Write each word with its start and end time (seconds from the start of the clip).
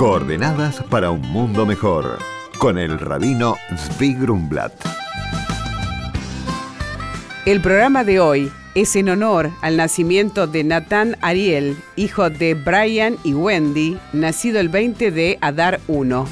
Coordenadas 0.00 0.82
para 0.84 1.10
un 1.10 1.20
mundo 1.20 1.66
mejor, 1.66 2.18
con 2.56 2.78
el 2.78 2.98
rabino 2.98 3.56
Zvi 3.76 4.14
Grumblat. 4.14 4.72
El 7.44 7.60
programa 7.60 8.02
de 8.02 8.18
hoy 8.18 8.50
es 8.74 8.96
en 8.96 9.10
honor 9.10 9.50
al 9.60 9.76
nacimiento 9.76 10.46
de 10.46 10.64
Nathan 10.64 11.18
Ariel, 11.20 11.76
hijo 11.96 12.30
de 12.30 12.54
Brian 12.54 13.18
y 13.24 13.34
Wendy, 13.34 13.98
nacido 14.14 14.58
el 14.58 14.70
20 14.70 15.10
de 15.10 15.36
Adar 15.42 15.82
1. 15.86 16.26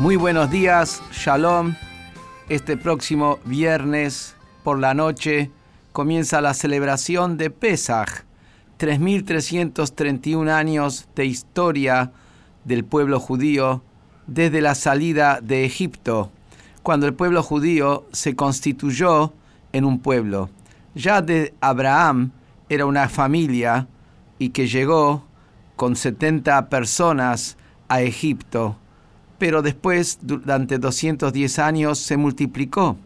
Muy 0.00 0.16
buenos 0.16 0.50
días, 0.50 1.00
Shalom. 1.12 1.76
Este 2.48 2.76
próximo 2.76 3.38
viernes 3.44 4.34
por 4.64 4.80
la 4.80 4.94
noche 4.94 5.52
comienza 5.92 6.40
la 6.40 6.54
celebración 6.54 7.36
de 7.36 7.50
Pesach, 7.50 8.24
3.331 8.82 10.50
años 10.50 11.06
de 11.14 11.24
historia 11.24 12.10
del 12.64 12.84
pueblo 12.84 13.20
judío 13.20 13.80
desde 14.26 14.60
la 14.60 14.74
salida 14.74 15.38
de 15.40 15.64
Egipto, 15.64 16.32
cuando 16.82 17.06
el 17.06 17.14
pueblo 17.14 17.44
judío 17.44 18.06
se 18.10 18.34
constituyó 18.34 19.34
en 19.72 19.84
un 19.84 20.00
pueblo. 20.00 20.50
Ya 20.96 21.22
de 21.22 21.54
Abraham 21.60 22.32
era 22.68 22.84
una 22.84 23.08
familia 23.08 23.86
y 24.40 24.48
que 24.48 24.66
llegó 24.66 25.26
con 25.76 25.94
70 25.94 26.68
personas 26.68 27.56
a 27.86 28.02
Egipto, 28.02 28.78
pero 29.38 29.62
después, 29.62 30.18
durante 30.22 30.78
210 30.78 31.58
años, 31.60 32.00
se 32.00 32.16
multiplicó 32.16 32.96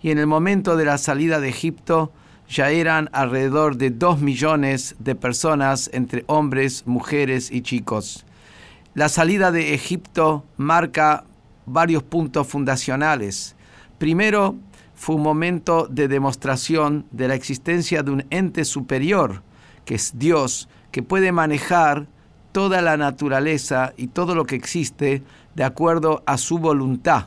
y 0.00 0.12
en 0.12 0.18
el 0.18 0.26
momento 0.26 0.76
de 0.76 0.86
la 0.86 0.96
salida 0.96 1.40
de 1.40 1.50
Egipto 1.50 2.10
ya 2.48 2.70
eran 2.70 3.08
alrededor 3.12 3.76
de 3.76 3.90
2 3.90 4.20
millones 4.20 4.96
de 4.98 5.14
personas 5.14 5.90
entre 5.92 6.24
hombres, 6.26 6.84
mujeres 6.86 7.50
y 7.50 7.62
chicos. 7.62 8.24
La 8.94 9.08
salida 9.08 9.50
de 9.50 9.74
Egipto 9.74 10.44
marca 10.56 11.24
varios 11.66 12.02
puntos 12.02 12.46
fundacionales. 12.46 13.56
Primero, 13.98 14.56
fue 14.94 15.16
un 15.16 15.22
momento 15.22 15.86
de 15.90 16.08
demostración 16.08 17.06
de 17.10 17.28
la 17.28 17.34
existencia 17.34 18.02
de 18.02 18.10
un 18.10 18.24
ente 18.30 18.64
superior, 18.64 19.42
que 19.84 19.96
es 19.96 20.18
Dios, 20.18 20.68
que 20.90 21.02
puede 21.02 21.32
manejar 21.32 22.06
toda 22.52 22.80
la 22.80 22.96
naturaleza 22.96 23.92
y 23.98 24.06
todo 24.06 24.34
lo 24.34 24.46
que 24.46 24.56
existe 24.56 25.22
de 25.54 25.64
acuerdo 25.64 26.22
a 26.24 26.38
su 26.38 26.58
voluntad. 26.58 27.26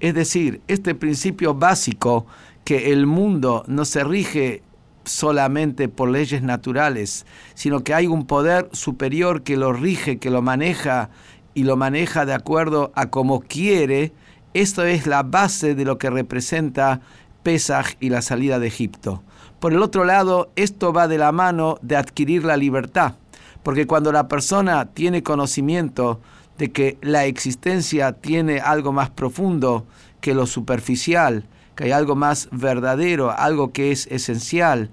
Es 0.00 0.14
decir, 0.14 0.60
este 0.66 0.96
principio 0.96 1.54
básico 1.54 2.26
que 2.64 2.92
el 2.92 3.06
mundo 3.06 3.64
no 3.66 3.84
se 3.84 4.04
rige 4.04 4.62
solamente 5.04 5.88
por 5.88 6.08
leyes 6.08 6.42
naturales, 6.42 7.26
sino 7.54 7.84
que 7.84 7.94
hay 7.94 8.06
un 8.06 8.26
poder 8.26 8.68
superior 8.72 9.42
que 9.42 9.56
lo 9.56 9.72
rige, 9.72 10.18
que 10.18 10.30
lo 10.30 10.42
maneja 10.42 11.10
y 11.52 11.64
lo 11.64 11.76
maneja 11.76 12.26
de 12.26 12.34
acuerdo 12.34 12.90
a 12.94 13.10
como 13.10 13.40
quiere, 13.40 14.12
esto 14.54 14.84
es 14.84 15.06
la 15.06 15.22
base 15.22 15.74
de 15.74 15.84
lo 15.84 15.98
que 15.98 16.10
representa 16.10 17.00
Pesaj 17.42 17.94
y 18.00 18.08
la 18.08 18.22
salida 18.22 18.58
de 18.58 18.66
Egipto. 18.66 19.22
Por 19.60 19.72
el 19.72 19.82
otro 19.82 20.04
lado, 20.04 20.50
esto 20.56 20.92
va 20.92 21.08
de 21.08 21.18
la 21.18 21.32
mano 21.32 21.78
de 21.82 21.96
adquirir 21.96 22.44
la 22.44 22.56
libertad, 22.56 23.14
porque 23.62 23.86
cuando 23.86 24.12
la 24.12 24.28
persona 24.28 24.86
tiene 24.86 25.22
conocimiento 25.22 26.20
de 26.58 26.70
que 26.70 26.98
la 27.02 27.26
existencia 27.26 28.12
tiene 28.12 28.60
algo 28.60 28.92
más 28.92 29.10
profundo 29.10 29.86
que 30.20 30.34
lo 30.34 30.46
superficial, 30.46 31.44
que 31.74 31.84
hay 31.84 31.92
algo 31.92 32.16
más 32.16 32.48
verdadero, 32.52 33.30
algo 33.30 33.72
que 33.72 33.92
es 33.92 34.06
esencial, 34.08 34.90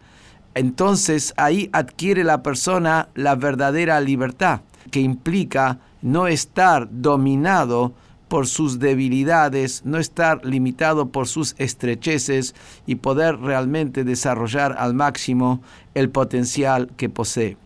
entonces 0.53 1.33
ahí 1.37 1.69
adquiere 1.71 2.23
la 2.23 2.43
persona 2.43 3.09
la 3.15 3.35
verdadera 3.35 4.01
libertad, 4.01 4.61
que 4.91 4.99
implica 4.99 5.79
no 6.01 6.27
estar 6.27 6.87
dominado 6.91 7.93
por 8.27 8.47
sus 8.47 8.79
debilidades, 8.79 9.81
no 9.85 9.97
estar 9.97 10.45
limitado 10.45 11.09
por 11.09 11.27
sus 11.27 11.53
estrecheces 11.57 12.55
y 12.85 12.95
poder 12.95 13.37
realmente 13.39 14.03
desarrollar 14.03 14.75
al 14.77 14.93
máximo 14.93 15.61
el 15.95 16.09
potencial 16.09 16.89
que 16.95 17.09
posee. 17.09 17.57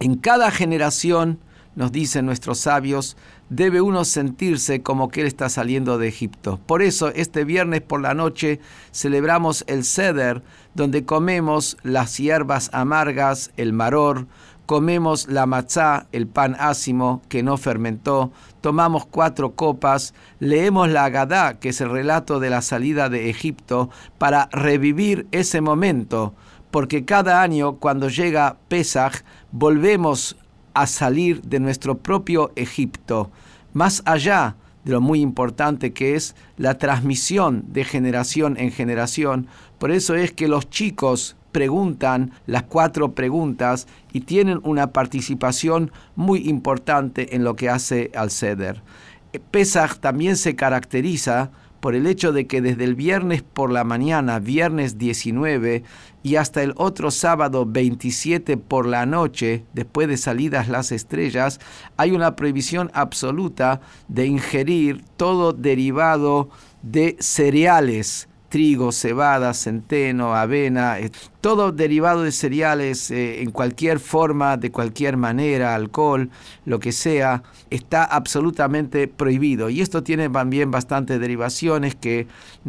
En 0.00 0.16
cada 0.16 0.50
generación, 0.52 1.40
nos 1.74 1.90
dicen 1.90 2.26
nuestros 2.26 2.58
sabios, 2.58 3.16
debe 3.50 3.80
uno 3.80 4.04
sentirse 4.04 4.82
como 4.82 5.08
que 5.08 5.22
él 5.22 5.26
está 5.26 5.48
saliendo 5.48 5.98
de 5.98 6.08
Egipto. 6.08 6.60
Por 6.66 6.82
eso 6.82 7.08
este 7.08 7.44
viernes 7.44 7.80
por 7.80 8.00
la 8.00 8.14
noche 8.14 8.60
celebramos 8.92 9.64
el 9.66 9.84
ceder, 9.84 10.42
donde 10.74 11.04
comemos 11.04 11.76
las 11.82 12.16
hierbas 12.18 12.70
amargas, 12.72 13.50
el 13.56 13.72
maror, 13.72 14.26
comemos 14.66 15.28
la 15.28 15.46
matzá, 15.46 16.08
el 16.12 16.26
pan 16.26 16.54
ácimo 16.58 17.22
que 17.30 17.42
no 17.42 17.56
fermentó, 17.56 18.32
tomamos 18.60 19.06
cuatro 19.06 19.54
copas, 19.54 20.12
leemos 20.40 20.90
la 20.90 21.04
Agadá, 21.04 21.58
que 21.58 21.70
es 21.70 21.80
el 21.80 21.88
relato 21.88 22.38
de 22.38 22.50
la 22.50 22.60
salida 22.60 23.08
de 23.08 23.30
Egipto, 23.30 23.88
para 24.18 24.50
revivir 24.52 25.26
ese 25.32 25.62
momento, 25.62 26.34
porque 26.70 27.06
cada 27.06 27.40
año 27.40 27.76
cuando 27.76 28.10
llega 28.10 28.58
Pesach 28.68 29.22
volvemos 29.52 30.36
a 30.82 30.86
salir 30.86 31.42
de 31.42 31.60
nuestro 31.60 31.98
propio 31.98 32.52
Egipto, 32.56 33.30
más 33.72 34.02
allá 34.04 34.56
de 34.84 34.92
lo 34.92 35.00
muy 35.00 35.20
importante 35.20 35.92
que 35.92 36.14
es 36.14 36.34
la 36.56 36.78
transmisión 36.78 37.64
de 37.68 37.84
generación 37.84 38.56
en 38.58 38.70
generación. 38.70 39.48
Por 39.78 39.90
eso 39.90 40.14
es 40.14 40.32
que 40.32 40.48
los 40.48 40.70
chicos 40.70 41.36
preguntan 41.52 42.32
las 42.46 42.62
cuatro 42.62 43.12
preguntas 43.12 43.86
y 44.12 44.20
tienen 44.20 44.60
una 44.62 44.92
participación 44.92 45.90
muy 46.14 46.48
importante 46.48 47.34
en 47.34 47.44
lo 47.44 47.56
que 47.56 47.68
hace 47.68 48.10
al 48.14 48.30
ceder. 48.30 48.82
Pesach 49.50 49.98
también 49.98 50.36
se 50.36 50.54
caracteriza 50.54 51.50
por 51.80 51.94
el 51.94 52.06
hecho 52.06 52.32
de 52.32 52.46
que 52.46 52.60
desde 52.60 52.84
el 52.84 52.94
viernes 52.94 53.42
por 53.42 53.70
la 53.70 53.84
mañana, 53.84 54.38
viernes 54.38 54.98
19, 54.98 55.84
y 56.22 56.36
hasta 56.36 56.62
el 56.62 56.74
otro 56.76 57.10
sábado 57.10 57.64
27 57.66 58.56
por 58.56 58.86
la 58.86 59.06
noche, 59.06 59.64
después 59.72 60.08
de 60.08 60.16
salidas 60.16 60.68
las 60.68 60.92
estrellas, 60.92 61.60
hay 61.96 62.12
una 62.12 62.36
prohibición 62.36 62.90
absoluta 62.94 63.80
de 64.08 64.26
ingerir 64.26 65.04
todo 65.16 65.52
derivado 65.52 66.50
de 66.82 67.16
cereales, 67.20 68.28
trigo, 68.48 68.92
cebada, 68.92 69.54
centeno, 69.54 70.34
avena, 70.34 70.98
eh, 70.98 71.10
todo 71.40 71.70
derivado 71.70 72.22
de 72.22 72.32
cereales 72.32 73.10
eh, 73.10 73.42
en 73.42 73.50
cualquier 73.50 74.00
forma, 74.00 74.56
de 74.56 74.72
cualquier 74.72 75.16
manera, 75.16 75.74
alcohol, 75.74 76.30
lo 76.64 76.80
que 76.80 76.92
sea, 76.92 77.44
está 77.70 78.04
absolutamente 78.04 79.06
prohibido. 79.06 79.70
Y 79.70 79.80
esto 79.80 80.02
tiene 80.02 80.28
también 80.28 80.70
bastantes 80.70 81.20
derivaciones 81.20 81.94
que 81.94 82.26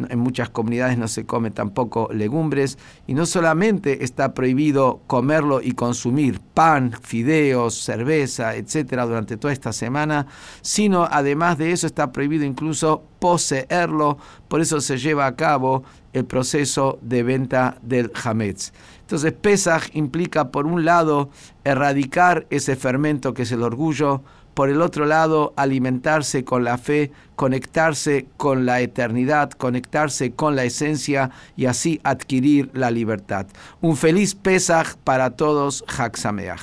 en 0.08 0.18
muchas 0.18 0.50
comunidades 0.50 0.98
no 0.98 1.08
se 1.08 1.26
come 1.26 1.50
tampoco 1.50 2.08
legumbres 2.12 2.78
y 3.06 3.14
no 3.14 3.26
solamente 3.26 4.04
está 4.04 4.34
prohibido 4.34 5.00
comerlo 5.06 5.60
y 5.62 5.72
consumir 5.72 6.40
pan, 6.40 6.94
fideos, 7.02 7.74
cerveza, 7.74 8.54
etcétera 8.54 9.04
durante 9.06 9.36
toda 9.36 9.52
esta 9.52 9.72
semana, 9.72 10.26
sino 10.62 11.08
además 11.10 11.58
de 11.58 11.72
eso 11.72 11.86
está 11.86 12.12
prohibido 12.12 12.44
incluso 12.44 13.02
poseerlo, 13.18 14.18
por 14.48 14.60
eso 14.60 14.80
se 14.80 14.96
lleva 14.96 15.26
a 15.26 15.36
cabo 15.36 15.84
el 16.12 16.24
proceso 16.24 16.98
de 17.02 17.22
venta 17.22 17.78
del 17.82 18.10
Hametz. 18.22 18.72
Entonces 19.00 19.32
Pesach 19.32 19.90
implica 19.94 20.50
por 20.50 20.66
un 20.66 20.84
lado 20.84 21.30
erradicar 21.64 22.46
ese 22.50 22.76
fermento 22.76 23.34
que 23.34 23.42
es 23.42 23.52
el 23.52 23.62
orgullo, 23.62 24.22
por 24.54 24.68
el 24.68 24.82
otro 24.82 25.06
lado 25.06 25.52
alimentarse 25.56 26.44
con 26.44 26.64
la 26.64 26.76
fe, 26.76 27.12
conectarse 27.36 28.26
con 28.36 28.66
la 28.66 28.80
eternidad, 28.80 29.50
conectarse 29.52 30.32
con 30.32 30.56
la 30.56 30.64
esencia 30.64 31.30
y 31.56 31.66
así 31.66 32.00
adquirir 32.04 32.70
la 32.74 32.90
libertad. 32.90 33.46
Un 33.80 33.96
feliz 33.96 34.34
Pesach 34.34 34.96
para 35.04 35.30
todos, 35.30 35.84
Sameach. 36.14 36.60